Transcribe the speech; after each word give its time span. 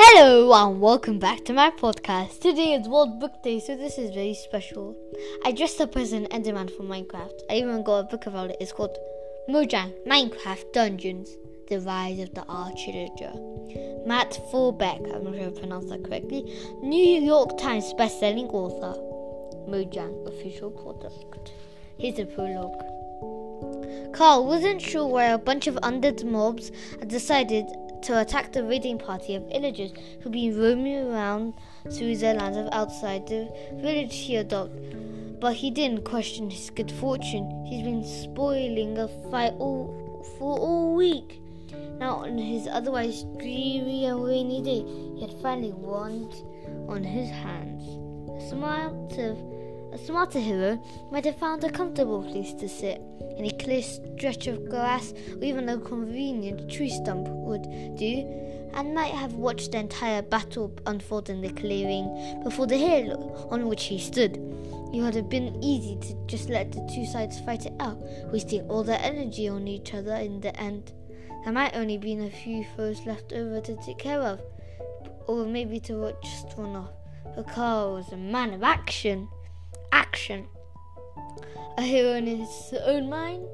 Hello 0.00 0.52
and 0.52 0.80
welcome 0.80 1.18
back 1.18 1.44
to 1.44 1.52
my 1.52 1.72
podcast. 1.72 2.38
Today 2.38 2.74
is 2.74 2.86
World 2.86 3.18
Book 3.18 3.42
Day, 3.42 3.58
so 3.58 3.76
this 3.76 3.98
is 3.98 4.14
very 4.14 4.32
special. 4.32 4.96
I 5.44 5.50
dressed 5.50 5.80
up 5.80 5.96
as 5.96 6.12
an 6.12 6.26
Enderman 6.26 6.70
from 6.76 6.86
Minecraft. 6.86 7.40
I 7.50 7.54
even 7.54 7.82
got 7.82 7.98
a 7.98 8.02
book 8.04 8.26
about 8.26 8.50
it. 8.50 8.58
It's 8.60 8.70
called 8.70 8.96
Mojang 9.50 9.92
Minecraft 10.06 10.72
Dungeons: 10.72 11.36
The 11.68 11.80
Rise 11.80 12.20
of 12.20 12.32
the 12.32 12.44
Archer. 12.44 13.08
Matt 14.06 14.38
Forbeck, 14.52 15.00
I'm 15.12 15.24
not 15.24 15.34
sure 15.34 15.48
I 15.48 15.58
pronounced 15.58 15.88
that 15.88 16.04
correctly, 16.04 16.44
New 16.80 17.20
York 17.20 17.58
Times 17.58 17.92
best-selling 17.94 18.46
author. 18.50 18.96
Mojang 19.68 20.28
official 20.28 20.70
product. 20.70 21.50
Here's 21.98 22.20
a 22.20 22.24
prologue. 22.24 22.84
Carl 24.14 24.46
wasn't 24.46 24.80
sure 24.80 25.08
why 25.08 25.24
a 25.24 25.38
bunch 25.38 25.66
of 25.66 25.74
undead 25.82 26.22
mobs 26.22 26.70
had 27.00 27.08
decided 27.08 27.66
to 28.02 28.20
attack 28.20 28.52
the 28.52 28.64
raiding 28.64 28.98
party 28.98 29.34
of 29.34 29.42
villagers 29.48 29.92
who'd 30.20 30.32
been 30.32 30.58
roaming 30.58 31.10
around 31.10 31.54
through 31.90 32.16
the 32.16 32.34
lands 32.34 32.56
of 32.56 32.68
outside 32.72 33.26
the 33.26 33.48
village 33.74 34.14
he 34.14 34.36
adopted. 34.36 35.40
But 35.40 35.54
he 35.54 35.70
didn't 35.70 36.04
question 36.04 36.50
his 36.50 36.70
good 36.70 36.90
fortune. 36.90 37.64
He's 37.66 37.84
been 37.84 38.04
spoiling 38.04 38.98
a 38.98 39.08
fight 39.30 39.54
all, 39.58 40.24
for 40.38 40.58
all 40.58 40.94
week. 40.94 41.40
Now, 41.98 42.16
on 42.16 42.38
his 42.38 42.66
otherwise 42.66 43.24
dreary 43.38 44.04
and 44.04 44.24
rainy 44.24 44.62
day, 44.62 44.84
he 45.16 45.20
had 45.20 45.40
finally 45.40 45.72
one 45.72 46.28
on 46.88 47.02
his 47.02 47.28
hands. 47.28 47.84
A 48.30 48.48
smile 48.48 49.08
to 49.14 49.57
a 49.92 49.98
smarter 49.98 50.38
hero 50.38 50.82
might 51.10 51.24
have 51.24 51.38
found 51.38 51.64
a 51.64 51.70
comfortable 51.70 52.22
place 52.22 52.52
to 52.54 52.68
sit. 52.68 53.00
Any 53.36 53.50
clear 53.52 53.82
stretch 53.82 54.46
of 54.46 54.68
grass 54.68 55.12
or 55.36 55.44
even 55.44 55.68
a 55.68 55.78
convenient 55.78 56.70
tree 56.70 56.90
stump 56.90 57.28
would 57.28 57.62
do, 57.96 58.26
and 58.74 58.94
might 58.94 59.14
have 59.14 59.34
watched 59.34 59.72
the 59.72 59.78
entire 59.78 60.22
battle 60.22 60.72
unfold 60.86 61.30
in 61.30 61.40
the 61.40 61.50
clearing 61.50 62.42
before 62.44 62.66
the 62.66 62.76
hill 62.76 63.48
on 63.50 63.68
which 63.68 63.84
he 63.84 63.98
stood. 63.98 64.36
It 64.92 65.00
would 65.00 65.14
have 65.14 65.28
been 65.28 65.62
easy 65.62 65.96
to 66.00 66.26
just 66.26 66.48
let 66.48 66.72
the 66.72 66.90
two 66.94 67.06
sides 67.06 67.40
fight 67.40 67.66
it 67.66 67.74
out, 67.80 67.98
wasting 68.32 68.62
all 68.68 68.82
their 68.82 69.00
energy 69.02 69.48
on 69.48 69.68
each 69.68 69.94
other 69.94 70.14
in 70.14 70.40
the 70.40 70.54
end. 70.58 70.92
There 71.44 71.52
might 71.52 71.76
only 71.76 71.94
have 71.94 72.02
been 72.02 72.22
a 72.22 72.30
few 72.30 72.64
foes 72.76 73.04
left 73.06 73.32
over 73.32 73.60
to 73.60 73.76
take 73.76 73.98
care 73.98 74.20
of, 74.20 74.40
or 75.26 75.46
maybe 75.46 75.78
to 75.80 75.94
watch 75.94 76.22
just 76.22 76.58
one 76.58 76.76
off. 76.76 76.90
But 77.36 77.48
Carl 77.48 77.94
was 77.94 78.12
a 78.12 78.16
man 78.16 78.52
of 78.52 78.62
action 78.62 79.28
action. 79.92 80.46
A 81.76 81.82
hero 81.82 82.14
in 82.14 82.26
his 82.26 82.74
own 82.84 83.08
mind? 83.08 83.46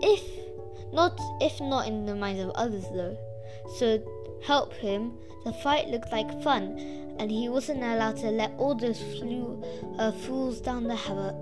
If 0.00 0.22
not 0.92 1.20
if 1.40 1.60
not 1.60 1.86
in 1.86 2.06
the 2.06 2.14
minds 2.14 2.42
of 2.42 2.50
others 2.50 2.84
though. 2.92 3.16
So 3.76 4.02
help 4.44 4.72
him, 4.74 5.12
the 5.44 5.52
fight 5.52 5.88
looked 5.88 6.10
like 6.12 6.42
fun, 6.42 6.78
and 7.18 7.30
he 7.30 7.48
wasn't 7.48 7.82
allowed 7.82 8.16
to 8.18 8.30
let 8.30 8.52
all 8.58 8.74
those 8.74 9.00
flu, 9.00 9.62
uh, 9.98 10.12
fools 10.12 10.60
down 10.60 10.84
there 10.84 10.96
have, 10.96 11.34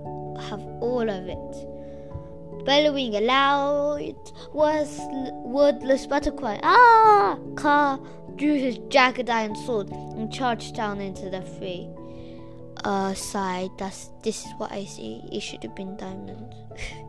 have 0.49 0.61
all 0.81 1.09
of 1.09 1.27
it. 1.27 2.65
Bellowing 2.65 3.15
aloud 3.15 4.15
was 4.53 4.99
wordless 5.45 6.05
cry. 6.05 6.59
Ah! 6.63 7.37
Carl 7.55 8.05
drew 8.35 8.55
his 8.55 8.77
jagged 8.89 9.29
iron 9.29 9.55
sword 9.55 9.89
and 9.89 10.31
charged 10.31 10.75
down 10.75 10.99
into 10.99 11.29
the 11.29 11.41
fray 11.41 11.89
uh, 12.83 13.13
side. 13.13 13.71
That's 13.77 14.09
this 14.23 14.45
is 14.45 14.51
what 14.57 14.71
I 14.71 14.85
see. 14.85 15.23
It 15.31 15.41
should 15.41 15.63
have 15.63 15.75
been 15.75 15.95
diamond. 15.97 16.53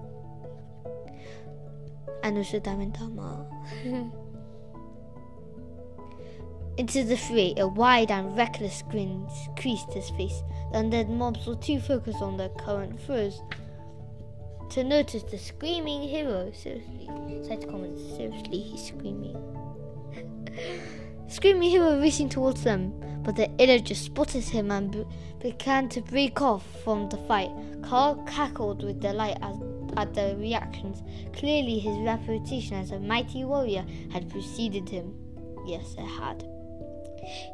and 2.23 2.39
also 2.39 2.61
diamond 2.61 2.95
dama. 2.95 3.47
Into 6.79 7.03
the 7.03 7.17
fray, 7.17 7.55
a 7.57 7.67
wide 7.67 8.13
and 8.13 8.37
reckless 8.37 8.83
grin 8.89 9.29
creased 9.59 9.93
his 9.93 10.11
face. 10.11 10.43
The 10.73 10.79
undead 10.79 11.09
mobs 11.09 11.45
were 11.47 11.57
too 11.57 11.81
focused 11.81 12.23
on 12.23 12.37
their 12.37 12.51
current 12.51 13.01
foes 13.01 13.41
to 14.71 14.85
notice 14.85 15.25
the 15.25 15.39
screaming 15.39 16.03
hero. 16.03 16.53
Seriously, 16.55 17.09
side 17.49 17.69
comments. 17.69 18.01
Seriously, 18.17 18.61
he's 18.61 18.87
screaming. 18.87 19.37
screaming 21.29 21.71
hero 21.71 22.01
racing 22.01 22.29
towards 22.29 22.63
them 22.63 22.93
but 23.29 23.37
the 23.37 23.49
illager 23.63 23.95
spotted 23.95 24.43
him 24.43 24.71
and 24.71 24.91
b- 24.91 25.05
began 25.39 25.87
to 25.87 26.01
break 26.01 26.41
off 26.41 26.65
from 26.83 27.11
the 27.11 27.19
fight. 27.29 27.51
Carl 27.83 28.15
cackled 28.27 28.83
with 28.83 29.01
delight 29.01 29.37
as, 29.43 29.55
at 29.99 30.15
the 30.15 30.35
reactions. 30.39 31.03
Clearly, 31.37 31.79
his 31.79 31.99
reputation 31.99 32.79
as 32.79 32.91
a 32.91 32.99
mighty 32.99 33.45
warrior 33.45 33.85
had 34.11 34.31
preceded 34.31 34.89
him. 34.89 35.15
Yes, 35.67 35.95
it 35.99 36.07
had. 36.07 36.43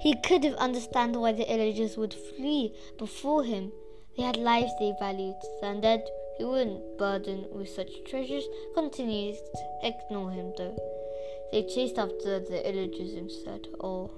He 0.01 0.15
could 0.25 0.45
have 0.45 0.55
understood 0.55 1.17
why 1.17 1.33
the 1.33 1.45
illagers 1.45 1.99
would 1.99 2.15
flee 2.15 2.73
before 2.97 3.43
him. 3.43 3.73
They 4.17 4.23
had 4.23 4.37
lives 4.37 4.71
they 4.79 4.95
valued. 5.01 5.35
and 5.61 5.83
undead, 5.83 6.07
who 6.39 6.51
weren't 6.51 6.99
burdened 6.99 7.47
with 7.51 7.69
such 7.69 7.91
treasures, 8.09 8.45
continued 8.77 9.35
to 9.35 9.89
ignore 9.89 10.31
him, 10.31 10.53
though. 10.57 10.79
They 11.51 11.65
chased 11.65 11.99
after 11.99 12.39
the 12.39 12.63
illagers 12.65 13.17
instead, 13.19 13.67
or 13.81 14.13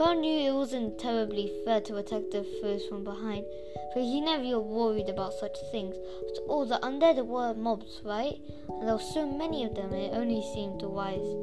Carl 0.00 0.18
knew 0.18 0.48
it 0.48 0.54
wasn't 0.54 0.98
terribly 0.98 1.52
fair 1.62 1.78
to 1.82 1.96
attack 1.96 2.22
the 2.32 2.42
foes 2.62 2.86
from 2.86 3.04
behind, 3.04 3.44
for 3.92 4.00
he 4.00 4.22
never 4.22 4.58
worried 4.58 5.10
about 5.10 5.34
such 5.34 5.58
things. 5.70 5.94
But 6.22 6.42
all 6.48 6.64
the 6.64 6.78
undead 6.82 7.26
were 7.26 7.52
mobs, 7.52 8.00
right? 8.02 8.40
And 8.66 8.88
there 8.88 8.94
were 8.94 9.12
so 9.12 9.26
many 9.26 9.62
of 9.62 9.74
them, 9.74 9.92
it 9.92 10.14
only 10.14 10.40
seemed 10.54 10.80
wise. 10.80 11.36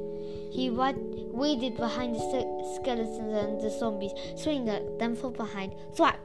He 0.52 0.72
waded 0.72 1.78
behind 1.78 2.16
the 2.16 2.20
skeletons 2.74 3.20
and 3.20 3.62
the 3.62 3.70
zombies, 3.70 4.14
swinging 4.36 4.70
at 4.70 4.98
them 4.98 5.16
from 5.16 5.34
behind. 5.34 5.76
Thwack! 5.96 6.20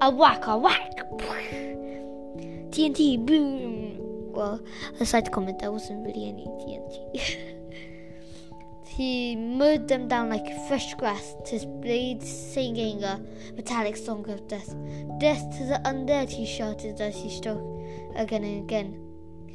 A 0.00 0.10
whack! 0.10 0.46
A 0.46 0.56
whack! 0.56 0.96
TNT! 2.70 3.26
Boom! 3.26 4.30
Well, 4.32 4.60
a 5.00 5.04
side 5.04 5.32
comment, 5.32 5.58
there 5.58 5.72
wasn't 5.72 6.06
really 6.06 6.28
any 6.28 6.46
TNT. 6.46 7.50
He 8.86 9.34
mowed 9.34 9.88
them 9.88 10.08
down 10.08 10.28
like 10.28 10.46
fresh 10.68 10.94
grass, 10.94 11.34
his 11.46 11.64
blades 11.64 12.30
singing 12.30 13.02
a 13.02 13.20
metallic 13.56 13.96
song 13.96 14.28
of 14.30 14.46
death. 14.46 14.74
Death 15.18 15.42
to 15.58 15.64
the 15.64 15.80
undead, 15.84 16.30
he 16.30 16.46
shouted 16.46 17.00
as 17.00 17.16
he 17.16 17.30
struck 17.30 17.58
again 18.14 18.44
and 18.44 18.62
again. 18.62 19.00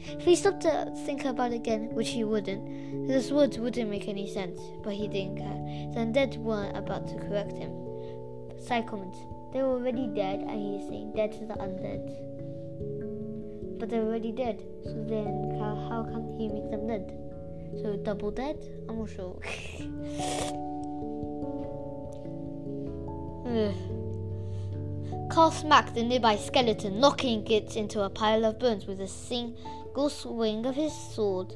If 0.01 0.21
he 0.21 0.35
stopped 0.35 0.61
to 0.61 0.91
think 1.05 1.25
about 1.25 1.51
it 1.51 1.57
again, 1.57 1.93
which 1.93 2.09
he 2.09 2.23
wouldn't, 2.23 3.09
his 3.09 3.31
words 3.31 3.59
wouldn't 3.59 3.89
make 3.89 4.07
any 4.07 4.31
sense, 4.31 4.59
but 4.83 4.93
he 4.93 5.07
didn't 5.07 5.37
care. 5.37 5.91
The 5.93 5.99
undead 5.99 6.37
weren't 6.37 6.77
about 6.77 7.07
to 7.09 7.15
correct 7.15 7.57
him. 7.57 7.71
Side 8.59 8.87
comments. 8.87 9.17
They 9.53 9.61
were 9.61 9.73
already 9.73 10.07
dead, 10.07 10.41
and 10.41 10.79
he's 10.79 10.89
saying 10.89 11.13
dead 11.15 11.31
to 11.33 11.45
the 11.45 11.55
undead. 11.55 13.79
But 13.79 13.89
they're 13.89 14.03
already 14.03 14.31
dead, 14.31 14.63
so 14.83 15.03
then 15.07 15.57
how, 15.59 15.75
how 15.89 16.03
can 16.03 16.33
he 16.37 16.47
make 16.47 16.69
them 16.69 16.87
dead? 16.87 17.28
So 17.81 17.97
double 18.03 18.31
dead? 18.31 18.57
I'm 18.87 18.99
not 18.99 19.09
sure. 19.09 19.39
Carl 25.29 25.51
smacked 25.51 25.95
the 25.95 26.03
nearby 26.03 26.35
skeleton, 26.35 26.99
knocking 26.99 27.45
it 27.47 27.75
into 27.75 28.01
a 28.01 28.09
pile 28.09 28.45
of 28.45 28.59
bones 28.59 28.85
with 28.87 28.99
a 28.99 29.07
single 29.07 30.09
swing 30.09 30.65
of 30.65 30.75
his 30.75 30.93
sword. 30.93 31.53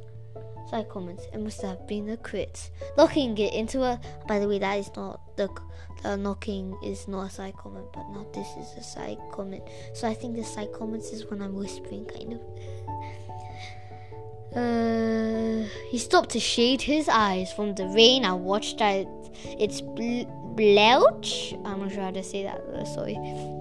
Side 0.69 0.89
comments. 0.89 1.25
It 1.33 1.39
must 1.39 1.61
have 1.61 1.85
been 1.87 2.09
a 2.09 2.17
crit. 2.17 2.71
Knocking 2.97 3.37
it 3.37 3.53
into 3.53 3.83
a. 3.83 3.99
By 4.27 4.39
the 4.39 4.47
way, 4.47 4.59
that 4.59 4.75
is 4.79 4.89
not 4.95 5.35
the. 5.37 5.49
The 6.01 6.17
knocking 6.17 6.77
is 6.83 7.07
not 7.07 7.27
a 7.27 7.29
side 7.29 7.55
comment, 7.55 7.85
but 7.93 8.09
now 8.09 8.25
this 8.33 8.47
is 8.57 8.77
a 8.77 8.83
side 8.83 9.19
comment. 9.31 9.63
So 9.93 10.07
I 10.07 10.13
think 10.13 10.35
the 10.35 10.43
side 10.43 10.73
comments 10.73 11.11
is 11.11 11.25
when 11.29 11.41
I'm 11.41 11.55
whispering, 11.55 12.05
kind 12.05 12.33
of. 12.33 12.41
Uh, 14.55 15.67
he 15.89 15.97
stopped 15.97 16.29
to 16.31 16.39
shade 16.39 16.81
his 16.81 17.09
eyes 17.09 17.51
from 17.51 17.73
the 17.75 17.87
rain 17.87 18.23
and 18.23 18.43
watched 18.43 18.81
out 18.81 19.07
its 19.57 19.81
bl- 19.81 20.29
blouch. 20.55 21.53
I'm 21.65 21.79
not 21.79 21.91
sure 21.91 22.03
how 22.03 22.11
to 22.11 22.23
say 22.23 22.43
that. 22.43 22.61
Sorry. 22.87 23.15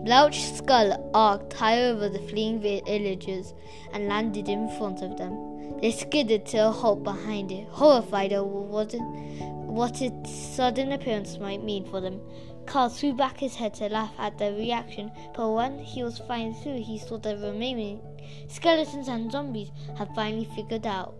Blouch 0.04 0.56
skull 0.56 1.10
arced 1.14 1.52
high 1.54 1.82
over 1.84 2.08
the 2.08 2.18
fleeing 2.28 2.60
villagers 2.60 3.54
and 3.92 4.08
landed 4.08 4.48
in 4.48 4.68
front 4.76 5.02
of 5.02 5.16
them. 5.16 5.80
They 5.80 5.92
skidded 5.92 6.46
to 6.46 6.68
a 6.68 6.70
halt 6.70 7.02
behind 7.02 7.50
it, 7.50 7.66
horrified 7.68 8.32
over 8.32 8.60
what, 8.60 8.94
what 8.98 10.00
its 10.02 10.30
sudden 10.30 10.92
appearance 10.92 11.38
might 11.38 11.64
mean 11.64 11.84
for 11.86 12.00
them. 12.00 12.20
Carl 12.66 12.88
threw 12.88 13.12
back 13.12 13.38
his 13.38 13.54
head 13.54 13.74
to 13.74 13.88
laugh 13.88 14.12
at 14.18 14.38
the 14.38 14.52
reaction, 14.52 15.10
but 15.34 15.50
when 15.50 15.78
he 15.78 16.02
was 16.02 16.18
flying 16.18 16.54
through, 16.54 16.82
he 16.82 16.98
saw 16.98 17.18
the 17.18 17.36
remaining 17.36 18.00
skeletons 18.48 19.08
and 19.08 19.30
zombies 19.30 19.70
had 19.96 20.14
finally 20.14 20.48
figured 20.56 20.86
out 20.86 21.14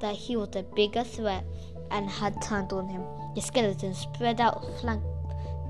that 0.00 0.14
he 0.14 0.36
was 0.36 0.50
the 0.50 0.62
bigger 0.74 1.04
threat 1.04 1.44
and 1.90 2.08
had 2.08 2.40
turned 2.42 2.72
on 2.72 2.88
him. 2.88 3.02
The 3.34 3.40
skeletons 3.40 3.98
spread 3.98 4.40
out 4.40 4.64
flank 4.80 5.02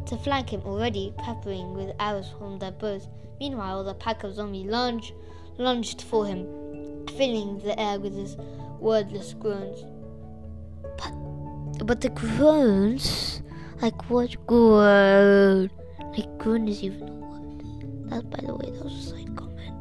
to 0.06 0.16
flank 0.16 0.50
him, 0.50 0.62
already 0.64 1.12
peppering 1.18 1.74
with 1.74 1.94
arrows 2.00 2.30
from 2.38 2.58
their 2.58 2.72
bows. 2.72 3.08
Meanwhile, 3.40 3.84
the 3.84 3.94
pack 3.94 4.24
of 4.24 4.34
zombies 4.34 4.66
lunged, 4.66 5.12
lunged 5.58 6.02
for 6.02 6.26
him, 6.26 6.46
filling 7.16 7.58
the 7.58 7.78
air 7.78 8.00
with 8.00 8.14
his 8.14 8.36
wordless 8.80 9.34
groans. 9.34 9.84
But 10.82 11.86
but 11.86 12.00
the 12.00 12.08
groans, 12.08 13.42
like 13.80 14.10
what 14.10 14.34
good? 14.46 15.70
Like 16.16 16.38
groan 16.38 16.68
is 16.68 16.82
even 16.82 17.20
word. 17.20 18.10
That, 18.10 18.30
by 18.30 18.40
the 18.46 18.54
way, 18.54 18.70
that 18.70 18.84
was 18.84 18.92
a 18.92 19.10
side 19.10 19.36
comment. 19.36 19.74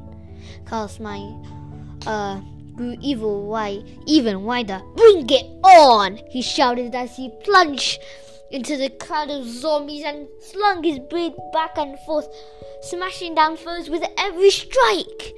Cause 0.65 0.99
my 0.99 1.19
uh, 2.05 2.41
grew 2.75 2.95
evil 3.01 3.47
why 3.47 3.83
even 4.05 4.43
wider. 4.43 4.81
Bring 4.95 5.29
it 5.29 5.45
on! 5.63 6.19
He 6.29 6.41
shouted 6.41 6.93
as 6.93 7.15
he 7.15 7.31
plunged 7.43 7.99
into 8.51 8.77
the 8.77 8.89
crowd 8.89 9.29
of 9.29 9.45
zombies 9.45 10.03
and 10.03 10.27
slung 10.39 10.83
his 10.83 10.99
blade 10.99 11.33
back 11.51 11.77
and 11.77 11.97
forth, 12.05 12.27
smashing 12.81 13.35
down 13.35 13.57
foes 13.57 13.89
with 13.89 14.03
every 14.17 14.51
strike. 14.51 15.33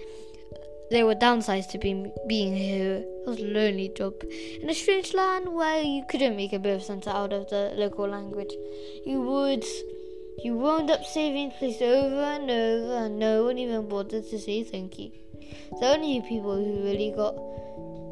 There 0.92 1.06
were 1.06 1.16
downsides 1.16 1.70
to 1.72 1.78
being, 1.78 2.12
being 2.28 2.54
a 2.54 2.58
hero. 2.58 2.98
It 2.98 3.28
was 3.28 3.40
a 3.40 3.44
lonely 3.44 3.92
job. 3.96 4.14
In 4.62 4.70
a 4.70 4.74
strange 4.74 5.14
land 5.14 5.54
where 5.54 5.82
you 5.82 6.04
couldn't 6.10 6.36
make 6.36 6.52
a 6.52 6.60
bit 6.60 6.76
of 6.76 6.84
sense 6.84 7.06
out 7.06 7.32
of 7.32 7.50
the 7.50 7.74
local 7.76 8.08
language, 8.08 8.54
you 9.06 9.22
would. 9.22 9.64
You 10.42 10.56
wound 10.56 10.90
up 10.90 11.04
saving 11.04 11.52
place 11.52 11.82
over 11.82 12.16
and 12.16 12.50
over, 12.50 13.06
and 13.06 13.20
no 13.20 13.44
one 13.44 13.58
even 13.58 13.90
bothered 13.90 14.30
to 14.30 14.40
say 14.40 14.64
thank 14.64 14.98
you. 14.98 15.12
The 15.80 15.88
only 15.88 16.22
people 16.22 16.56
who 16.56 16.82
really 16.82 17.12
got 17.12 17.36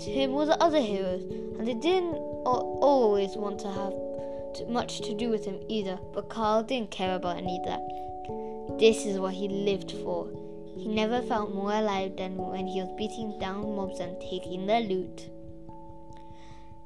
to 0.02 0.12
him 0.12 0.34
were 0.34 0.46
the 0.46 0.62
other 0.62 0.82
heroes, 0.82 1.24
and 1.58 1.66
they 1.66 1.74
didn't 1.74 2.16
always 2.16 3.36
want 3.38 3.60
to 3.62 3.72
have 3.72 4.70
much 4.70 5.02
to 5.02 5.16
do 5.16 5.30
with 5.30 5.46
him 5.46 5.60
either, 5.70 5.98
but 6.14 6.30
Carl 6.30 6.64
didn't 6.64 6.92
care 6.92 7.16
about 7.16 7.38
any 7.38 7.60
of 7.60 7.66
that. 7.66 8.78
This 8.78 9.06
is 9.06 9.20
what 9.20 9.34
he 9.34 9.48
lived 9.48 9.92
for. 10.04 10.28
He 10.78 10.88
never 10.88 11.22
felt 11.22 11.54
more 11.54 11.74
alive 11.74 12.16
than 12.18 12.38
when 12.38 12.68
he 12.68 12.82
was 12.82 12.90
beating 12.98 13.38
down 13.40 13.76
mobs 13.76 14.00
and 14.00 14.20
taking 14.22 14.68
their 14.68 14.82
loot. 14.82 15.30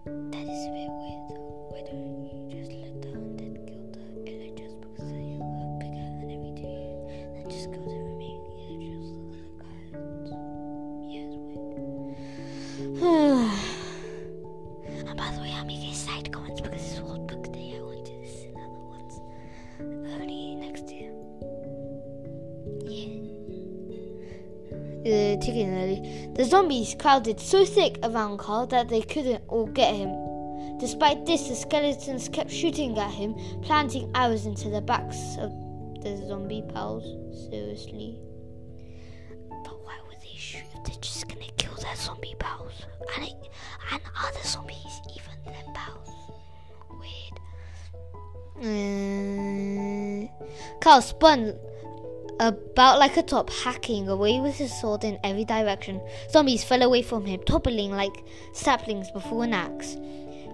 That 0.06 0.48
is 0.48 0.66
a 0.66 0.72
bit 0.72 0.90
weird. 0.90 1.41
Early. 25.50 26.30
The 26.36 26.46
zombies 26.46 26.96
crowded 26.98 27.40
so 27.40 27.66
thick 27.66 27.98
around 28.04 28.38
Carl 28.38 28.68
that 28.68 28.90
they 28.90 29.02
couldn't 29.02 29.44
all 29.48 29.66
get 29.68 29.96
him. 29.96 30.78
Despite 30.80 31.26
this, 31.26 31.48
the 31.48 31.56
skeletons 31.56 32.30
kept 32.30 32.52
shooting 32.52 32.98
at 32.98 33.12
him, 33.12 33.36
planting 33.62 34.12
arrows 34.16 34.46
into 34.46 34.70
the 34.70 34.82
backs 34.82 35.38
of 35.40 35.52
the 36.04 36.18
zombie 36.28 36.64
pals. 36.74 37.04
Seriously. 37.50 38.18
But 39.50 39.84
why 39.84 39.98
would 40.08 40.20
they 40.22 40.36
shoot 40.36 40.64
if 40.74 40.84
they're 40.84 41.02
just 41.02 41.28
gonna 41.28 41.52
kill 41.58 41.76
their 41.76 41.96
zombie 41.96 42.36
pals? 42.40 42.86
And, 43.16 43.26
it, 43.26 43.36
and 43.92 44.02
other 44.18 44.44
zombies 44.44 45.02
even 45.16 45.44
their 45.46 45.74
pals? 45.74 46.10
Weird. 47.00 47.40
Uh, 48.64 50.28
Carl 50.80 51.02
spun 51.02 51.56
about 52.42 52.98
like 52.98 53.16
a 53.18 53.22
top, 53.22 53.52
hacking 53.52 54.10
away 54.10 54.40
with 54.40 54.56
his 54.58 54.74
sword 54.74 55.04
in 55.04 55.20
every 55.24 55.46
direction. 55.46 56.02
Zombies 56.32 56.64
fell 56.64 56.82
away 56.82 57.04
from 57.04 57.24
him, 57.26 57.40
toppling 57.46 57.92
like 57.92 58.24
saplings 58.52 59.12
before 59.12 59.44
an 59.44 59.54
axe. 59.54 59.96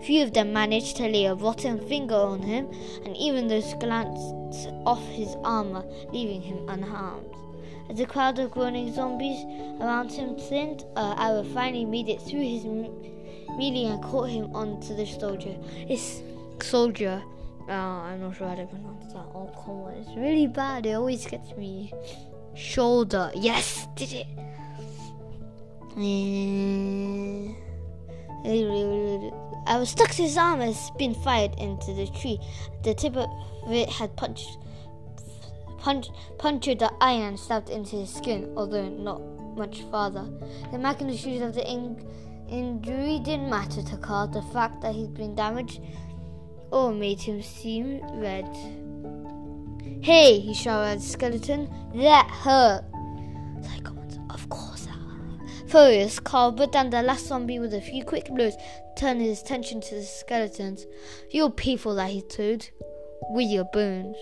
Few 0.03 0.21
of 0.21 0.33
them 0.33 0.51
managed 0.51 0.97
to 0.97 1.07
lay 1.07 1.25
a 1.25 1.33
rotten 1.33 1.79
finger 1.87 2.15
on 2.15 2.41
him, 2.41 2.69
and 3.05 3.15
even 3.15 3.47
those 3.47 3.73
glanced 3.75 4.67
off 4.85 5.03
his 5.07 5.35
armor, 5.43 5.83
leaving 6.11 6.41
him 6.41 6.67
unharmed. 6.67 7.33
As 7.89 7.97
the 7.97 8.05
crowd 8.05 8.37
of 8.37 8.51
groaning 8.51 8.93
zombies 8.93 9.45
around 9.79 10.11
him 10.11 10.35
thinned, 10.35 10.83
a 10.97 11.15
arrow 11.17 11.43
finally 11.43 11.85
made 11.85 12.09
it 12.09 12.21
through 12.21 12.41
his 12.41 12.65
melee 12.65 13.85
and 13.85 14.03
caught 14.03 14.29
him 14.29 14.53
onto 14.53 14.93
the 14.93 15.05
soldier. 15.05 15.55
His 15.87 16.21
soldier 16.61 17.23
Oh, 17.69 17.73
I'm 17.73 18.21
not 18.21 18.35
sure 18.35 18.47
how 18.47 18.55
to 18.55 18.65
pronounce 18.65 19.11
that. 19.13 19.25
Oh, 19.35 19.51
come 19.65 19.81
on. 19.81 19.93
It's 19.95 20.15
really 20.15 20.47
bad. 20.47 20.85
It 20.85 20.93
always 20.93 21.25
gets 21.25 21.55
me. 21.57 21.91
Shoulder. 22.55 23.31
Yes, 23.35 23.87
did 23.95 24.13
it. 24.13 24.27
Eh. 25.99 27.53
I 29.67 29.77
was 29.77 29.89
stuck 29.89 30.11
to 30.11 30.21
his 30.21 30.37
arm 30.37 30.61
as 30.61 30.91
been 30.91 31.13
fired 31.13 31.55
into 31.59 31.93
the 31.93 32.07
tree. 32.07 32.39
The 32.83 32.93
tip 32.93 33.17
of 33.17 33.27
it 33.69 33.89
had 33.89 34.15
punched, 34.15 34.57
punch, 35.77 36.07
punctured 36.37 36.79
the 36.79 36.93
iron 37.01 37.23
and 37.23 37.39
stabbed 37.39 37.69
into 37.69 37.97
his 37.97 38.13
skin, 38.13 38.53
although 38.55 38.87
not 38.87 39.21
much 39.57 39.81
farther. 39.91 40.25
The 40.71 40.77
magnitude 40.77 41.41
of 41.41 41.53
the 41.53 41.69
in- 41.69 42.01
injury 42.47 43.19
didn't 43.19 43.49
matter 43.49 43.81
to 43.81 43.97
Carl. 43.97 44.27
The 44.27 44.41
fact 44.53 44.81
that 44.83 44.95
he'd 44.95 45.13
been 45.13 45.35
damaged 45.35 45.81
or 46.71 46.91
made 46.91 47.19
him 47.19 47.41
seem 47.41 48.01
red. 48.19 48.47
Hey, 50.01 50.39
he 50.39 50.53
shouted 50.53 50.91
at 50.91 50.97
the 50.99 51.03
skeleton, 51.03 51.69
that 51.95 52.29
hurt. 52.29 52.83
Of 54.29 54.49
course 54.49 54.85
that 54.85 54.91
hurt. 54.91 55.69
Furious, 55.69 56.19
Carl 56.19 56.53
put 56.53 56.71
down 56.71 56.89
the 56.89 57.01
last 57.01 57.27
zombie 57.27 57.59
with 57.59 57.73
a 57.73 57.81
few 57.81 58.03
quick 58.03 58.27
blows, 58.33 58.55
turning 58.97 59.25
his 59.25 59.41
attention 59.41 59.81
to 59.81 59.95
the 59.95 60.03
skeletons. 60.03 60.85
You'll 61.29 61.51
for 61.77 61.93
that, 61.95 62.09
he 62.09 62.21
told, 62.21 62.69
with 63.29 63.49
your 63.49 63.65
bones. 63.65 64.15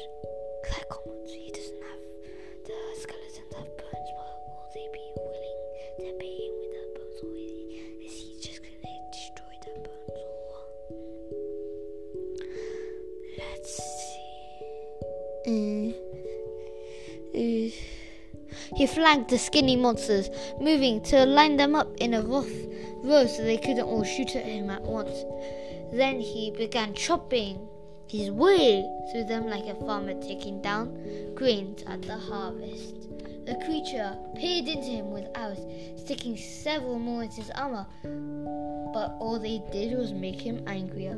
Uh, 15.47 15.93
uh. 17.37 17.69
He 18.75 18.87
flanked 18.87 19.29
the 19.29 19.37
skinny 19.37 19.75
monsters, 19.75 20.29
moving 20.59 21.01
to 21.03 21.25
line 21.25 21.57
them 21.57 21.75
up 21.75 21.95
in 21.97 22.13
a 22.13 22.21
rough 22.21 22.49
row 23.03 23.27
so 23.27 23.43
they 23.43 23.57
couldn't 23.57 23.81
all 23.81 24.03
shoot 24.03 24.35
at 24.35 24.45
him 24.45 24.69
at 24.69 24.81
once. 24.81 25.23
Then 25.93 26.19
he 26.19 26.51
began 26.51 26.93
chopping 26.93 27.67
his 28.07 28.31
way 28.31 28.83
through 29.11 29.25
them 29.25 29.47
like 29.47 29.65
a 29.65 29.75
farmer 29.85 30.13
taking 30.21 30.61
down 30.61 31.33
grains 31.35 31.83
at 31.87 32.01
the 32.01 32.17
harvest. 32.17 32.95
The 33.45 33.55
creature 33.65 34.17
peered 34.35 34.67
into 34.67 34.87
him 34.87 35.11
with 35.11 35.27
arrows, 35.35 35.59
sticking 35.97 36.37
several 36.37 36.97
more 36.97 37.23
into 37.23 37.37
his 37.37 37.51
armor, 37.51 37.85
but 38.93 39.15
all 39.19 39.39
they 39.39 39.61
did 39.71 39.97
was 39.97 40.13
make 40.13 40.41
him 40.41 40.63
angrier. 40.65 41.17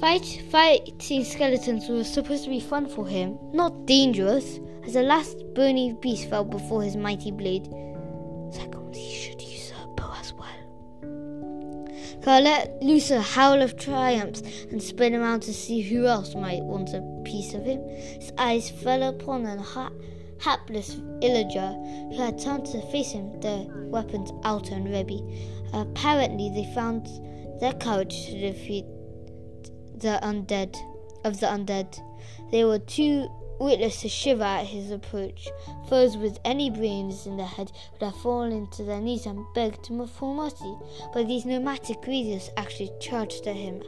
Fight, 0.00 0.42
fighting 0.50 1.24
skeletons 1.24 1.90
was 1.90 2.10
supposed 2.10 2.44
to 2.44 2.50
be 2.50 2.58
fun 2.58 2.86
for 2.86 3.06
him, 3.06 3.38
not 3.52 3.84
dangerous, 3.84 4.58
as 4.86 4.94
the 4.94 5.02
last 5.02 5.36
bony 5.54 5.92
beast 6.00 6.30
fell 6.30 6.42
before 6.42 6.82
his 6.82 6.96
mighty 6.96 7.30
blade. 7.30 7.66
Second, 8.50 8.96
he 8.96 9.14
should 9.14 9.42
use 9.42 9.70
a 9.72 9.86
bow 9.88 10.10
as 10.18 10.32
well. 10.32 10.48
Carl 12.22 12.44
let 12.44 12.82
loose 12.82 13.10
a 13.10 13.20
howl 13.20 13.60
of 13.60 13.76
triumph 13.76 14.40
and 14.70 14.82
spun 14.82 15.14
around 15.14 15.40
to 15.40 15.52
see 15.52 15.82
who 15.82 16.06
else 16.06 16.34
might 16.34 16.62
want 16.62 16.94
a 16.94 17.02
piece 17.26 17.52
of 17.52 17.66
him. 17.66 17.86
His 17.86 18.32
eyes 18.38 18.70
fell 18.70 19.02
upon 19.02 19.44
an 19.44 19.58
ha- 19.58 19.92
hapless 20.38 20.94
villager 21.20 21.74
who 22.10 22.16
had 22.16 22.38
turned 22.38 22.64
to 22.68 22.80
face 22.90 23.10
him, 23.10 23.38
their 23.42 23.66
weapons 23.68 24.32
out 24.44 24.70
and 24.70 24.90
ready. 24.90 25.22
Apparently, 25.74 26.48
they 26.54 26.72
found 26.74 27.06
their 27.60 27.74
courage 27.74 28.24
to 28.28 28.40
defeat 28.40 28.86
the 30.00 30.18
undead 30.22 30.76
of 31.24 31.40
the 31.40 31.46
undead. 31.46 32.00
They 32.50 32.64
were 32.64 32.78
too 32.78 33.28
witless 33.60 34.00
to 34.00 34.08
shiver 34.08 34.42
at 34.42 34.66
his 34.66 34.90
approach. 34.90 35.48
Those 35.88 36.16
with 36.16 36.38
any 36.44 36.70
brains 36.70 37.26
in 37.26 37.36
their 37.36 37.46
head 37.46 37.70
would 37.92 38.02
have 38.02 38.16
fallen 38.22 38.68
to 38.70 38.82
their 38.82 39.00
knees 39.00 39.26
and 39.26 39.44
begged 39.54 39.86
him 39.86 40.06
for 40.06 40.34
mercy, 40.34 40.74
but 41.12 41.28
these 41.28 41.44
nomadic 41.44 42.02
creatures 42.02 42.50
actually 42.56 42.90
charged 43.00 43.46
at 43.46 43.56
him 43.56 43.82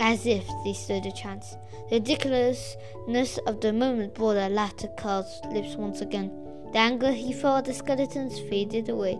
as 0.00 0.26
if 0.26 0.46
they 0.64 0.72
stood 0.72 1.06
a 1.06 1.12
chance. 1.12 1.56
The 1.90 1.96
ridiculousness 1.96 3.38
of 3.46 3.60
the 3.60 3.72
moment 3.72 4.14
brought 4.14 4.36
a 4.36 4.48
laugh 4.48 4.76
to 4.76 4.88
Carl's 4.98 5.40
lips 5.52 5.76
once 5.76 6.00
again. 6.00 6.45
The 6.76 6.82
anger 6.82 7.10
he 7.10 7.32
felt 7.32 7.60
at 7.60 7.64
the 7.64 7.72
skeletons 7.72 8.38
faded 8.38 8.90
away 8.90 9.18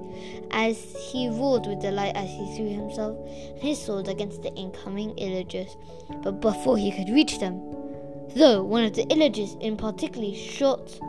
as 0.50 0.76
he 1.08 1.30
roared 1.30 1.66
with 1.66 1.80
delight 1.80 2.14
as 2.14 2.28
he 2.28 2.54
threw 2.54 2.68
himself 2.68 3.16
and 3.26 3.62
his 3.62 3.80
sword 3.80 4.08
against 4.08 4.42
the 4.42 4.52
incoming 4.52 5.16
illagers. 5.16 5.74
But 6.22 6.42
before 6.42 6.76
he 6.76 6.92
could 6.92 7.08
reach 7.08 7.38
them, 7.38 7.54
though 8.34 8.62
one 8.62 8.84
of 8.84 8.92
the 8.92 9.06
illagers 9.06 9.58
in 9.62 9.78
particular 9.78 10.34
short, 10.34 11.00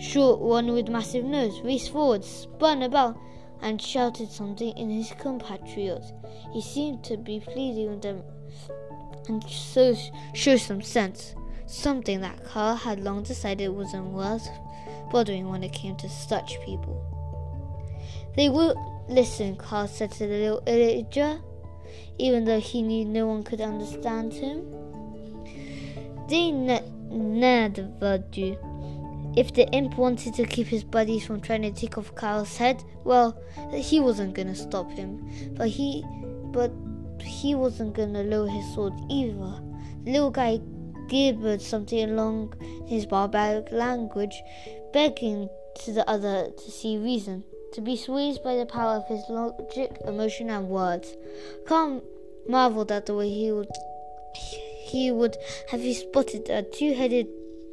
short 0.00 0.38
one 0.38 0.72
with 0.72 0.88
massive 0.88 1.24
nose, 1.24 1.60
raced 1.62 1.90
forward, 1.90 2.24
spun 2.24 2.84
about, 2.84 3.18
and 3.60 3.82
shouted 3.82 4.30
something 4.30 4.78
in 4.78 4.90
his 4.90 5.12
compatriots. 5.18 6.12
He 6.52 6.62
seemed 6.62 7.02
to 7.02 7.16
be 7.16 7.40
pleading 7.40 7.90
with 7.90 8.02
them 8.02 8.22
and 9.26 9.42
so 9.42 9.96
show 10.34 10.56
some 10.56 10.82
sense, 10.82 11.34
something 11.66 12.20
that 12.20 12.44
Carl 12.44 12.76
had 12.76 13.00
long 13.00 13.24
decided 13.24 13.70
wasn't 13.70 14.12
worth 14.12 14.48
bothering 15.10 15.48
when 15.48 15.62
it 15.62 15.72
came 15.72 15.96
to 15.96 16.08
such 16.08 16.60
people. 16.64 17.04
They 18.36 18.48
would 18.48 18.76
listen, 19.08 19.56
Carl 19.56 19.88
said 19.88 20.12
to 20.12 20.26
the 20.26 20.38
little 20.38 20.62
illager, 20.62 21.40
even 22.18 22.44
though 22.44 22.60
he 22.60 22.82
knew 22.82 23.04
no 23.04 23.26
one 23.26 23.42
could 23.42 23.60
understand 23.60 24.32
him. 24.32 24.64
They 26.28 26.50
ne- 26.50 26.92
never 27.10 28.18
do. 28.18 28.56
If 29.36 29.54
the 29.54 29.68
imp 29.70 29.96
wanted 29.96 30.34
to 30.34 30.44
keep 30.44 30.66
his 30.66 30.84
buddies 30.84 31.24
from 31.24 31.40
trying 31.40 31.62
to 31.62 31.70
take 31.70 31.96
off 31.96 32.14
Carl's 32.14 32.56
head, 32.56 32.82
well, 33.04 33.40
he 33.72 34.00
wasn't 34.00 34.34
gonna 34.34 34.54
stop 34.54 34.90
him. 34.90 35.54
But 35.56 35.68
he, 35.68 36.04
but 36.52 36.72
he 37.22 37.54
wasn't 37.54 37.94
gonna 37.94 38.22
lower 38.24 38.48
his 38.48 38.74
sword 38.74 38.94
either. 39.08 39.62
The 40.04 40.12
little 40.12 40.30
guy 40.30 40.60
gibbered 41.08 41.62
something 41.62 42.10
along 42.10 42.54
his 42.86 43.06
barbaric 43.06 43.70
language, 43.72 44.42
begging 44.92 45.48
to 45.84 45.92
the 45.92 46.08
other 46.08 46.50
to 46.50 46.70
see 46.70 46.96
reason, 46.96 47.44
to 47.72 47.80
be 47.80 47.96
swayed 47.96 48.42
by 48.42 48.56
the 48.56 48.66
power 48.66 48.96
of 48.96 49.06
his 49.06 49.22
logic, 49.28 49.92
emotion, 50.06 50.50
and 50.50 50.68
words. 50.68 51.16
Carl 51.66 52.02
marveled 52.48 52.90
at 52.90 53.06
the 53.06 53.14
way 53.14 53.28
he 53.28 53.52
would 53.52 53.68
he 54.88 55.10
would 55.10 55.36
have 55.70 55.80
he 55.80 55.92
spotted 55.92 56.48
a 56.48 56.62
two-headed 56.62 57.28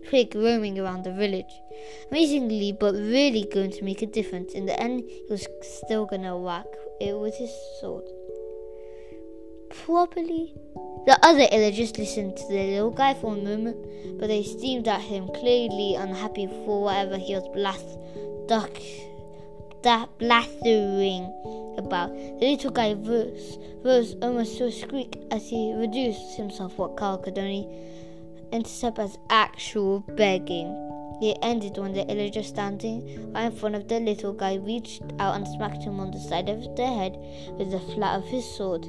pig 0.10 0.36
roaming 0.36 0.77
around 0.77 1.03
the 1.03 1.13
village. 1.13 1.53
Amazingly, 2.12 2.72
but 2.72 2.93
really 2.93 3.48
going 3.53 3.72
to 3.72 3.84
make 3.84 4.01
a 4.01 4.05
difference. 4.05 4.53
In 4.53 4.65
the 4.65 4.79
end, 4.79 5.03
he 5.07 5.25
was 5.29 5.48
still 5.62 6.05
gonna 6.05 6.38
whack 6.38 6.67
it 7.00 7.17
with 7.17 7.36
his 7.38 7.51
sword. 7.79 8.05
Properly. 9.69 10.53
The 11.05 11.19
other 11.21 11.45
illagers 11.51 11.97
listened 11.97 12.35
to 12.38 12.47
the 12.47 12.63
little 12.63 12.89
guy 12.89 13.13
for 13.13 13.33
a 13.33 13.38
moment, 13.38 13.77
but 14.19 14.27
they 14.27 14.41
steamed 14.41 14.88
at 14.88 15.01
him, 15.01 15.27
clearly 15.27 15.93
unhappy 15.93 16.47
for 16.47 16.81
whatever 16.81 17.17
he 17.17 17.35
was 17.35 17.47
blast, 17.53 17.85
duck, 18.47 18.71
da, 19.83 20.07
about. 21.77 22.09
The 22.15 22.39
little 22.41 22.71
guy 22.71 22.93
rose, 22.93 23.59
rose 23.83 24.15
almost 24.21 24.57
to 24.57 24.65
a 24.65 24.71
squeak 24.71 25.17
as 25.29 25.47
he 25.47 25.74
reduced 25.74 26.38
himself 26.38 26.77
what 26.77 26.97
Carl 26.97 27.19
could 27.19 27.38
only 27.38 27.67
intercept 28.51 28.97
as 28.97 29.17
actual 29.29 30.00
begging. 30.15 30.81
It 31.21 31.38
ended 31.43 31.77
when 31.77 31.93
the 31.93 32.03
illager 32.05 32.43
standing 32.43 33.31
right 33.31 33.45
in 33.45 33.51
front 33.51 33.75
of 33.75 33.88
the 33.88 34.00
little 34.00 34.33
guy 34.33 34.55
reached 34.55 35.03
out 35.19 35.35
and 35.35 35.47
smacked 35.47 35.83
him 35.83 36.00
on 36.00 36.12
the 36.12 36.19
side 36.19 36.50
of 36.50 36.75
the 36.75 36.88
head 36.88 37.15
with 37.59 37.69
the 37.69 37.79
flat 37.79 38.17
of 38.17 38.25
his 38.25 38.43
sword. 38.57 38.88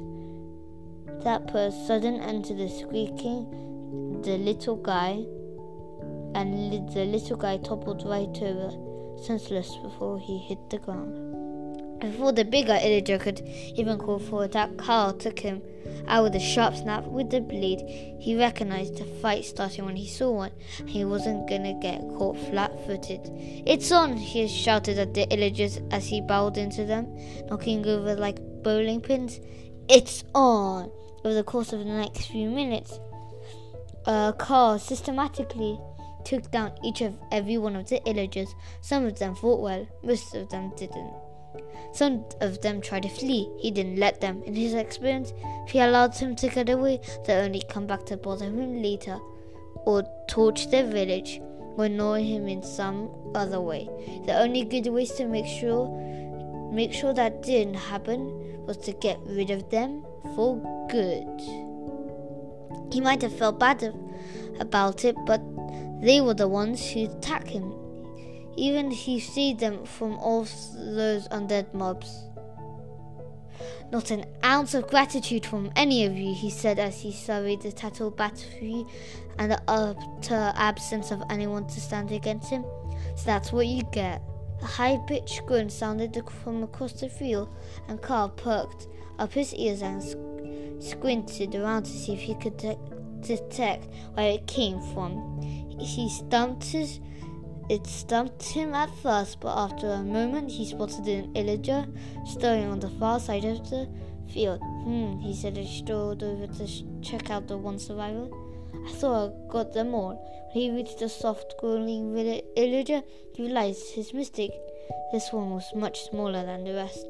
That 1.23 1.47
put 1.47 1.57
a 1.57 1.71
sudden 1.71 2.21
end 2.21 2.45
to 2.45 2.53
the 2.53 2.69
squeaking. 2.69 4.21
The 4.23 4.37
little 4.37 4.75
guy 4.75 5.25
and 6.35 6.89
the 6.93 7.05
little 7.05 7.37
guy 7.37 7.57
toppled 7.57 8.03
right 8.05 8.37
over, 8.41 8.71
senseless 9.23 9.75
before 9.77 10.19
he 10.19 10.37
hit 10.37 10.69
the 10.69 10.77
ground. 10.77 11.99
Before 11.99 12.31
the 12.31 12.45
bigger 12.45 12.73
illager 12.73 13.19
could 13.19 13.41
even 13.41 13.97
call 13.97 14.19
for 14.19 14.43
attack, 14.43 14.77
Carl 14.77 15.13
took 15.13 15.39
him 15.39 15.63
out 16.07 16.23
with 16.23 16.35
a 16.35 16.39
sharp 16.39 16.75
snap 16.75 17.05
with 17.05 17.31
the 17.31 17.41
blade. 17.41 17.81
He 18.19 18.37
recognized 18.37 18.97
the 18.97 19.05
fight 19.19 19.45
starting 19.45 19.83
when 19.85 19.95
he 19.95 20.07
saw 20.07 20.31
one. 20.31 20.51
He 20.85 21.05
wasn't 21.05 21.49
gonna 21.49 21.73
get 21.73 22.01
caught 22.17 22.37
flat-footed. 22.37 23.31
It's 23.65 23.91
on! 23.91 24.15
He 24.15 24.47
shouted 24.47 24.99
at 24.99 25.15
the 25.15 25.25
illagers 25.27 25.81
as 25.91 26.05
he 26.05 26.21
bowled 26.21 26.57
into 26.59 26.85
them, 26.85 27.07
knocking 27.49 27.85
over 27.87 28.15
like 28.15 28.39
bowling 28.61 29.01
pins. 29.01 29.39
It's 29.89 30.25
on! 30.35 30.91
Over 31.23 31.33
the 31.33 31.43
course 31.43 31.71
of 31.71 31.79
the 31.79 31.85
next 31.85 32.27
few 32.27 32.49
minutes, 32.49 32.99
uh, 34.05 34.33
Carl 34.33 34.79
systematically 34.79 35.79
took 36.25 36.51
down 36.51 36.73
each 36.83 36.99
of 36.99 37.17
every 37.31 37.57
one 37.57 37.77
of 37.77 37.87
the 37.87 38.01
illagers. 38.01 38.49
Some 38.81 39.05
of 39.05 39.17
them 39.17 39.33
fought 39.33 39.61
well, 39.61 39.87
most 40.03 40.35
of 40.35 40.49
them 40.49 40.73
didn't. 40.75 41.13
Some 41.93 42.25
of 42.41 42.61
them 42.61 42.81
tried 42.81 43.03
to 43.03 43.09
flee. 43.09 43.49
He 43.59 43.71
didn't 43.71 43.97
let 43.97 44.19
them. 44.19 44.43
In 44.43 44.55
his 44.55 44.73
experience, 44.73 45.31
if 45.65 45.71
he 45.71 45.79
allowed 45.79 46.13
them 46.15 46.35
to 46.35 46.49
get 46.49 46.69
away, 46.69 46.99
they'd 47.25 47.45
only 47.45 47.63
come 47.69 47.87
back 47.87 48.05
to 48.07 48.17
bother 48.17 48.45
him 48.45 48.81
later, 48.81 49.17
or 49.85 50.03
torch 50.27 50.69
their 50.69 50.85
village, 50.85 51.39
or 51.77 51.85
annoy 51.85 52.23
him 52.25 52.49
in 52.49 52.61
some 52.61 53.09
other 53.33 53.61
way. 53.61 53.87
The 54.25 54.37
only 54.37 54.65
good 54.65 54.87
ways 54.87 55.13
to 55.13 55.25
make 55.27 55.45
sure 55.45 55.87
make 56.71 56.93
sure 56.93 57.13
that 57.13 57.43
didn't 57.43 57.75
happen 57.75 58.65
was 58.65 58.77
to 58.77 58.91
get 58.93 59.19
rid 59.25 59.49
of 59.49 59.69
them 59.69 60.03
for 60.35 60.57
good. 60.89 61.27
He 62.93 63.01
might 63.01 63.21
have 63.21 63.37
felt 63.37 63.59
bad 63.59 63.93
about 64.59 65.05
it, 65.05 65.15
but 65.25 65.41
they 66.01 66.21
were 66.21 66.33
the 66.33 66.47
ones 66.47 66.89
who 66.89 67.05
attacked 67.05 67.49
him. 67.49 67.73
Even 68.55 68.91
he 68.91 69.19
saved 69.19 69.59
them 69.59 69.85
from 69.85 70.17
all 70.17 70.43
those 70.43 71.27
undead 71.29 71.73
mobs. 71.73 72.23
Not 73.91 74.11
an 74.11 74.25
ounce 74.43 74.73
of 74.73 74.87
gratitude 74.87 75.45
from 75.45 75.71
any 75.75 76.05
of 76.05 76.15
you, 76.17 76.33
he 76.33 76.49
said 76.49 76.77
as 76.77 76.99
he 76.99 77.11
surveyed 77.11 77.61
the 77.61 77.71
tattered 77.71 78.17
battery 78.17 78.85
and 79.39 79.51
the 79.51 79.61
utter 79.67 80.51
absence 80.55 81.11
of 81.11 81.23
anyone 81.29 81.67
to 81.67 81.79
stand 81.79 82.11
against 82.11 82.49
him. 82.49 82.65
So 83.15 83.25
that's 83.25 83.53
what 83.53 83.67
you 83.67 83.83
get. 83.91 84.21
A 84.61 84.65
high 84.65 84.97
pitched 85.07 85.45
groan 85.45 85.69
sounded 85.69 86.21
from 86.29 86.63
across 86.63 86.93
the 86.93 87.09
field, 87.09 87.49
and 87.87 88.01
Carl 88.01 88.29
perked 88.29 88.87
up 89.19 89.33
his 89.33 89.53
ears 89.53 89.81
and 89.81 90.01
squinted 90.83 91.55
around 91.55 91.83
to 91.83 91.91
see 91.91 92.13
if 92.13 92.21
he 92.21 92.35
could 92.35 92.57
de- 92.57 92.77
detect 93.21 93.87
where 94.13 94.31
it 94.31 94.47
came 94.47 94.79
from. 94.93 95.41
He 95.79 96.09
stumped 96.09 96.63
his 96.65 96.99
it 97.69 97.85
stumped 97.85 98.43
him 98.43 98.73
at 98.73 98.89
first, 99.03 99.41
but 99.41 99.53
after 99.55 99.87
a 99.87 100.01
moment 100.01 100.49
he 100.49 100.65
spotted 100.65 101.05
an 101.07 101.33
illager 101.33 101.85
stirring 102.25 102.67
on 102.67 102.79
the 102.79 102.89
far 102.91 103.19
side 103.19 103.43
of 103.43 103.69
the 103.69 103.89
field. 104.31 104.61
Hmm, 104.61 105.19
he 105.19 105.35
said 105.35 105.57
as 105.57 105.67
he 105.67 105.79
strolled 105.79 106.23
over 106.23 106.47
to 106.47 107.01
check 107.01 107.29
out 107.29 107.47
the 107.47 107.57
one 107.57 107.77
survivor. 107.77 108.29
I 108.87 108.89
thought 108.89 109.33
I 109.33 109.51
got 109.51 109.73
them 109.73 109.93
all. 109.93 110.15
When 110.53 110.63
he 110.63 110.71
reached 110.71 110.99
the 110.99 111.09
soft, 111.09 111.55
growling 111.59 112.13
illager, 112.55 113.03
he 113.35 113.43
realized 113.43 113.93
his 113.93 114.13
mistake. 114.13 114.53
This 115.11 115.33
one 115.33 115.49
was 115.49 115.75
much 115.75 116.09
smaller 116.09 116.45
than 116.45 116.63
the 116.63 116.73
rest. 116.73 117.05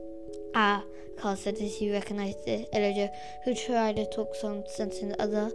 Ah, 0.55 0.83
Carl 1.19 1.35
said 1.35 1.55
as 1.57 1.75
he 1.75 1.91
recognized 1.91 2.43
the 2.45 2.67
illager, 2.73 3.09
who 3.45 3.53
tried 3.53 3.97
to 3.97 4.09
talk 4.09 4.33
some 4.33 4.63
sense 4.65 4.99
in 4.99 5.09
the 5.09 5.21
other. 5.21 5.51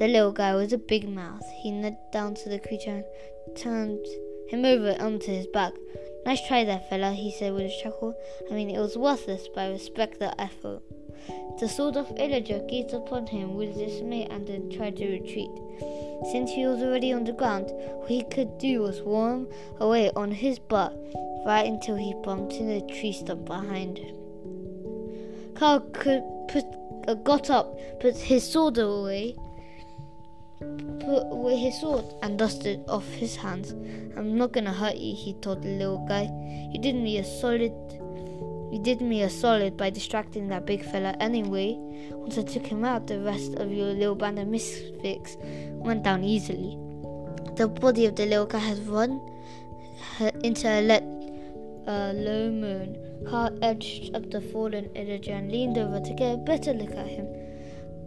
The 0.00 0.08
little 0.08 0.32
guy 0.32 0.56
was 0.56 0.72
a 0.72 0.78
big 0.78 1.08
mouth. 1.08 1.46
He 1.62 1.70
knelt 1.70 2.12
down 2.12 2.34
to 2.34 2.48
the 2.48 2.58
creature 2.58 3.04
and 3.46 3.56
turned 3.56 4.04
him 4.48 4.64
over 4.64 4.96
onto 5.00 5.30
his 5.30 5.46
back. 5.46 5.72
Nice 6.26 6.44
try 6.48 6.64
there, 6.64 6.82
fella, 6.90 7.12
he 7.12 7.30
said 7.30 7.52
with 7.52 7.66
a 7.66 7.80
chuckle. 7.82 8.14
I 8.50 8.54
mean, 8.54 8.70
it 8.70 8.80
was 8.80 8.98
worthless, 8.98 9.46
but 9.54 9.60
I 9.60 9.70
respect 9.70 10.18
the 10.18 10.38
effort. 10.40 10.82
The 11.60 11.68
sword 11.68 11.96
of 11.96 12.08
Illager 12.16 12.68
gazed 12.68 12.94
upon 12.94 13.26
him 13.26 13.54
with 13.54 13.76
dismay 13.76 14.26
and 14.30 14.46
then 14.46 14.70
tried 14.70 14.96
to 14.96 15.08
retreat. 15.08 15.50
Since 16.32 16.50
he 16.50 16.66
was 16.66 16.82
already 16.82 17.12
on 17.12 17.24
the 17.24 17.32
ground, 17.32 17.70
all 17.70 18.06
he 18.06 18.24
could 18.24 18.58
do 18.58 18.82
was 18.82 19.02
worm 19.02 19.48
away 19.78 20.10
on 20.16 20.30
his 20.30 20.58
butt 20.58 20.96
right 21.44 21.66
until 21.66 21.96
he 21.96 22.14
bumped 22.24 22.54
into 22.54 22.72
a 22.72 23.00
tree 23.00 23.12
stump 23.12 23.44
behind 23.44 23.98
him. 23.98 24.16
Carl 25.54 25.80
could 25.92 26.24
put, 26.48 26.64
uh, 27.06 27.14
got 27.14 27.50
up, 27.50 27.78
put 28.00 28.16
his 28.16 28.50
sword 28.50 28.78
away, 28.78 29.36
put 30.58 31.22
away 31.30 31.56
his 31.56 31.80
sword, 31.80 32.04
and 32.22 32.38
dusted 32.38 32.82
off 32.88 33.06
his 33.12 33.36
hands. 33.36 33.72
I'm 34.16 34.36
not 34.36 34.52
gonna 34.52 34.72
hurt 34.72 34.96
you, 34.96 35.14
he 35.14 35.34
told 35.34 35.62
the 35.62 35.68
little 35.68 36.04
guy. 36.08 36.28
You 36.72 36.80
did 36.80 36.96
me 36.96 37.18
a 37.18 37.24
solid. 37.24 37.72
You 38.74 38.80
did 38.80 39.00
me 39.00 39.22
a 39.22 39.30
solid 39.30 39.76
by 39.76 39.90
distracting 39.90 40.48
that 40.48 40.66
big 40.66 40.84
fella 40.84 41.14
anyway. 41.20 41.76
Once 42.10 42.38
I 42.38 42.42
took 42.42 42.66
him 42.66 42.84
out, 42.84 43.06
the 43.06 43.20
rest 43.20 43.54
of 43.54 43.70
your 43.70 43.92
little 43.92 44.16
band 44.16 44.40
of 44.40 44.48
misfits 44.48 45.36
went 45.74 46.02
down 46.02 46.24
easily. 46.24 46.76
The 47.54 47.68
body 47.68 48.06
of 48.06 48.16
the 48.16 48.26
little 48.26 48.46
guy 48.46 48.58
had 48.58 48.84
run 48.88 49.20
into 50.42 50.66
a 50.68 50.82
let, 50.82 51.04
uh, 51.86 52.14
low 52.16 52.50
moon. 52.50 52.98
Carl 53.30 53.56
edged 53.62 54.12
up 54.12 54.28
the 54.32 54.40
fallen 54.40 54.86
illager 54.96 55.38
and 55.38 55.52
leaned 55.52 55.78
over 55.78 56.00
to 56.00 56.14
get 56.14 56.34
a 56.34 56.38
better 56.38 56.72
look 56.72 56.96
at 56.96 57.06
him. 57.06 57.28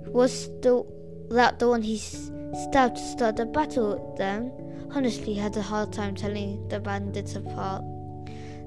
Was 0.08 0.50
the, 0.60 0.86
that 1.30 1.60
the 1.60 1.70
one 1.70 1.82
he 1.82 1.98
stabbed 1.98 2.98
to 2.98 3.04
start 3.04 3.38
the 3.38 3.46
battle 3.46 4.16
then? 4.18 4.52
Honestly, 4.92 5.34
had 5.34 5.56
a 5.56 5.62
hard 5.62 5.94
time 5.94 6.14
telling 6.14 6.68
the 6.68 6.82
bandits 6.82 7.38
apart. 7.38 7.86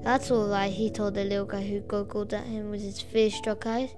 That's 0.03 0.31
all 0.31 0.47
right, 0.49 0.71
he 0.71 0.89
told 0.89 1.13
the 1.13 1.23
little 1.23 1.45
guy 1.45 1.65
who 1.67 1.79
goggled 1.81 2.33
at 2.33 2.45
him 2.45 2.71
with 2.71 2.81
his 2.81 2.99
fear-struck 2.99 3.65
eyes. 3.67 3.91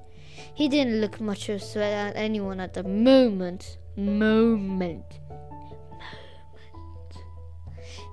He 0.54 0.68
didn't 0.68 1.00
look 1.00 1.22
much 1.22 1.48
of 1.50 1.62
a 1.62 1.66
threat 1.66 1.94
at 1.94 2.16
anyone 2.18 2.60
at 2.60 2.74
the 2.74 2.84
moment. 2.84 3.78
Moment. 3.96 5.06
Moment. 5.16 5.20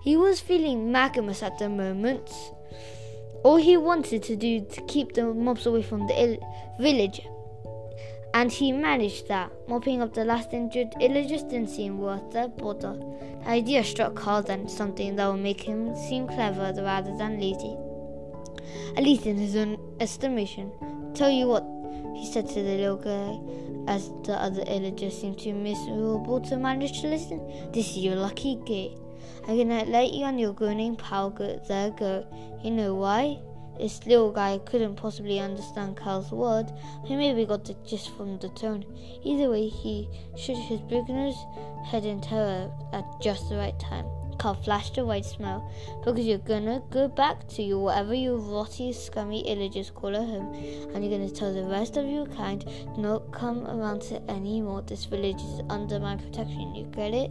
He 0.03 0.17
was 0.17 0.41
feeling 0.41 0.93
magamous 0.93 1.43
at 1.43 1.59
the 1.59 1.69
moment. 1.69 2.31
all 3.43 3.57
he 3.57 3.77
wanted 3.77 4.23
to 4.23 4.37
do 4.37 4.61
to 4.61 4.81
keep 4.83 5.15
the 5.15 5.25
mobs 5.25 5.67
away 5.67 5.83
from 5.83 6.07
the 6.07 6.15
il- 6.23 6.77
village. 6.79 7.23
And 8.33 8.51
he 8.51 8.73
managed 8.73 9.29
that. 9.29 9.51
Mopping 9.69 10.03
up 10.03 10.15
the 10.15 10.25
last 10.25 10.53
injured 10.53 10.95
villagers 10.99 11.43
didn't 11.43 11.71
seem 11.71 11.99
worth 11.99 12.31
the 12.31 12.49
idea 13.47 13.83
struck 13.83 14.15
Carl 14.15 14.43
then 14.43 14.69
something 14.69 15.17
that 15.17 15.27
would 15.27 15.41
make 15.41 15.61
him 15.61 15.95
seem 15.97 16.27
clever 16.27 16.73
rather 16.83 17.17
than 17.17 17.41
lazy. 17.41 17.77
At 18.97 19.05
least 19.05 19.27
in 19.27 19.37
his 19.37 19.57
own 19.57 19.79
estimation. 20.01 20.71
Tell 21.15 21.31
you 21.31 21.49
what, 21.49 21.65
he 22.15 22.31
said 22.31 22.49
to 22.49 22.63
the 22.63 22.77
little 22.77 22.97
guy 22.97 23.93
as 23.93 24.11
the 24.25 24.35
other 24.35 24.65
villagers 24.65 25.19
seemed 25.21 25.39
too 25.39 25.55
miserable 25.55 26.41
to 26.43 26.57
manage 26.57 27.01
to 27.01 27.09
listen. 27.09 27.41
This 27.73 27.91
is 27.91 27.99
your 27.99 28.17
lucky 28.17 28.57
day. 28.67 28.97
I'm 29.49 29.57
gonna 29.57 29.85
let 29.85 30.13
you 30.13 30.25
and 30.25 30.39
your 30.39 30.55
named 30.75 30.99
Pal 30.99 31.31
go 31.31 31.61
there 31.67 31.91
go. 31.91 32.27
You 32.63 32.71
know 32.71 32.95
why? 32.95 33.39
This 33.81 34.05
little 34.05 34.31
guy 34.31 34.59
couldn't 34.67 34.97
possibly 34.97 35.41
understand 35.41 35.97
Carl's 35.97 36.31
word. 36.31 36.71
He 37.07 37.17
maybe 37.17 37.47
got 37.47 37.65
the 37.65 37.75
gist 37.87 38.15
from 38.15 38.39
the 38.39 38.51
tone. 38.51 38.85
Either 39.25 39.49
way, 39.49 39.69
he 39.69 40.07
shook 40.37 40.59
his 40.59 40.81
beginner's 40.83 41.37
head 41.87 42.05
in 42.05 42.21
terror 42.21 42.71
at 42.93 43.05
just 43.23 43.49
the 43.49 43.57
right 43.57 43.79
time. 43.81 44.05
Carl 44.39 44.55
flashed 44.55 44.99
a 44.99 45.05
white 45.05 45.25
smile 45.25 45.73
because 46.05 46.27
you're 46.27 46.37
gonna 46.39 46.83
go 46.91 47.09
back 47.09 47.49
to 47.49 47.63
your 47.63 47.79
whatever 47.85 48.13
your 48.13 48.37
rotty, 48.37 48.93
scummy 48.93 49.43
villagers 49.45 49.91
call 49.91 50.15
a 50.15 50.19
home, 50.19 50.53
and 50.95 51.03
you're 51.03 51.19
gonna 51.19 51.31
tell 51.31 51.53
the 51.55 51.65
rest 51.65 51.97
of 51.97 52.07
your 52.07 52.27
kind 52.27 52.67
not 52.99 53.33
come 53.33 53.67
around 53.67 54.03
to 54.03 54.31
anymore. 54.31 54.83
This 54.83 55.07
village 55.07 55.41
is 55.41 55.63
under 55.71 55.99
my 55.99 56.17
protection. 56.17 56.75
You 56.75 56.85
get 56.87 57.15
it? 57.15 57.31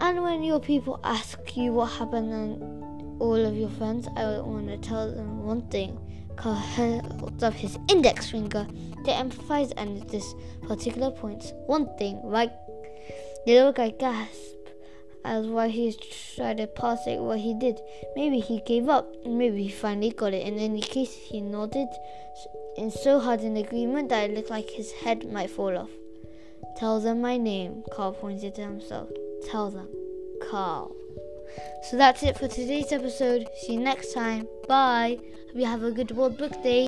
And 0.00 0.22
when 0.22 0.42
your 0.42 0.58
people 0.58 1.00
ask 1.04 1.38
you 1.54 1.72
what 1.74 1.86
happened 1.86 2.32
and 2.32 2.81
all 3.22 3.46
of 3.46 3.56
your 3.56 3.68
friends, 3.68 4.08
I 4.16 4.40
want 4.40 4.66
to 4.66 4.76
tell 4.78 5.08
them 5.08 5.44
one 5.44 5.62
thing. 5.68 5.96
Carl 6.34 6.56
held 6.56 7.44
up 7.44 7.54
his 7.54 7.78
index 7.88 8.28
finger 8.28 8.66
to 9.04 9.12
emphasize 9.14 9.70
and 9.76 10.02
this 10.08 10.34
particular 10.66 11.12
point. 11.12 11.52
One 11.66 11.86
thing, 11.98 12.20
right? 12.24 12.50
The 13.46 13.52
little 13.52 13.72
guy 13.72 13.90
gasped 13.90 14.72
as 15.24 15.46
why 15.46 15.68
he 15.68 15.96
tried 16.34 16.56
to 16.56 16.66
pass 16.66 17.06
it 17.06 17.20
what 17.20 17.38
he 17.38 17.54
did. 17.54 17.80
Maybe 18.16 18.40
he 18.40 18.60
gave 18.66 18.88
up, 18.88 19.06
maybe 19.24 19.62
he 19.62 19.68
finally 19.70 20.10
got 20.10 20.34
it. 20.34 20.44
In 20.44 20.58
any 20.58 20.80
case, 20.80 21.14
he 21.14 21.40
nodded 21.40 21.90
in 22.76 22.90
so 22.90 23.20
hard 23.20 23.42
in 23.42 23.56
agreement 23.56 24.08
that 24.08 24.30
it 24.30 24.34
looked 24.34 24.50
like 24.50 24.68
his 24.68 24.90
head 24.90 25.30
might 25.30 25.50
fall 25.50 25.78
off. 25.78 25.90
Tell 26.76 26.98
them 26.98 27.20
my 27.20 27.36
name, 27.36 27.84
Carl 27.92 28.14
pointed 28.14 28.56
to 28.56 28.62
himself. 28.62 29.10
Tell 29.48 29.70
them, 29.70 29.88
Carl. 30.50 30.96
So 31.90 31.96
that's 31.96 32.22
it 32.22 32.38
for 32.38 32.48
today's 32.48 32.92
episode. 32.92 33.48
See 33.56 33.74
you 33.74 33.80
next 33.80 34.12
time. 34.12 34.48
Bye. 34.68 35.18
Hope 35.48 35.56
you 35.56 35.66
have 35.66 35.82
a 35.82 35.90
good 35.90 36.10
World 36.12 36.38
Book 36.38 36.62
Day. 36.62 36.86